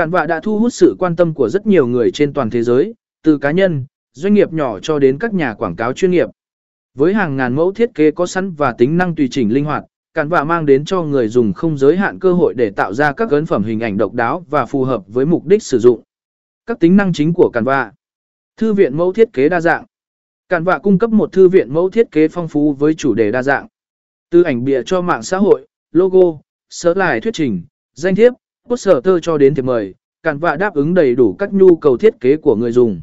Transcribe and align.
Cản 0.00 0.10
vạ 0.10 0.26
đã 0.26 0.40
thu 0.40 0.58
hút 0.58 0.72
sự 0.72 0.96
quan 0.98 1.16
tâm 1.16 1.34
của 1.34 1.48
rất 1.48 1.66
nhiều 1.66 1.86
người 1.86 2.10
trên 2.10 2.32
toàn 2.32 2.50
thế 2.50 2.62
giới, 2.62 2.94
từ 3.22 3.38
cá 3.38 3.50
nhân, 3.50 3.86
doanh 4.12 4.34
nghiệp 4.34 4.52
nhỏ 4.52 4.78
cho 4.80 4.98
đến 4.98 5.18
các 5.18 5.34
nhà 5.34 5.54
quảng 5.54 5.76
cáo 5.76 5.92
chuyên 5.92 6.10
nghiệp. 6.10 6.28
Với 6.94 7.14
hàng 7.14 7.36
ngàn 7.36 7.54
mẫu 7.54 7.72
thiết 7.72 7.94
kế 7.94 8.10
có 8.10 8.26
sẵn 8.26 8.52
và 8.52 8.72
tính 8.72 8.96
năng 8.96 9.14
tùy 9.14 9.28
chỉnh 9.30 9.52
linh 9.52 9.64
hoạt, 9.64 9.84
Cản 10.14 10.28
vạ 10.28 10.44
mang 10.44 10.66
đến 10.66 10.84
cho 10.84 11.02
người 11.02 11.28
dùng 11.28 11.52
không 11.52 11.78
giới 11.78 11.96
hạn 11.96 12.18
cơ 12.18 12.32
hội 12.32 12.54
để 12.54 12.70
tạo 12.70 12.94
ra 12.94 13.12
các 13.12 13.30
ấn 13.30 13.46
phẩm 13.46 13.64
hình 13.64 13.80
ảnh 13.80 13.96
độc 13.96 14.12
đáo 14.12 14.44
và 14.50 14.66
phù 14.66 14.84
hợp 14.84 15.02
với 15.06 15.26
mục 15.26 15.46
đích 15.46 15.62
sử 15.62 15.78
dụng. 15.78 16.02
Các 16.66 16.80
tính 16.80 16.96
năng 16.96 17.12
chính 17.12 17.32
của 17.32 17.50
cản 17.52 17.64
vạ 17.64 17.92
Thư 18.56 18.74
viện 18.74 18.96
mẫu 18.96 19.12
thiết 19.12 19.32
kế 19.32 19.48
đa 19.48 19.60
dạng 19.60 19.84
Cản 20.48 20.64
vạ 20.64 20.78
cung 20.78 20.98
cấp 20.98 21.10
một 21.10 21.32
thư 21.32 21.48
viện 21.48 21.74
mẫu 21.74 21.90
thiết 21.90 22.10
kế 22.10 22.28
phong 22.28 22.48
phú 22.48 22.72
với 22.72 22.94
chủ 22.94 23.14
đề 23.14 23.30
đa 23.30 23.42
dạng. 23.42 23.66
Từ 24.30 24.42
ảnh 24.42 24.64
bìa 24.64 24.82
cho 24.82 25.00
mạng 25.00 25.22
xã 25.22 25.38
hội, 25.38 25.66
logo, 25.92 26.38
sớ 26.70 26.94
lại 26.94 27.20
thuyết 27.20 27.34
trình, 27.34 27.62
danh 27.94 28.14
thiếp, 28.14 28.32
poster 28.70 28.96
cho 29.22 29.38
đến 29.38 29.54
thiệp 29.54 29.62
mời, 29.62 29.94
Canva 30.22 30.56
đáp 30.56 30.74
ứng 30.74 30.94
đầy 30.94 31.14
đủ 31.14 31.36
các 31.38 31.52
nhu 31.52 31.76
cầu 31.76 31.96
thiết 31.96 32.20
kế 32.20 32.36
của 32.36 32.56
người 32.56 32.72
dùng. 32.72 33.00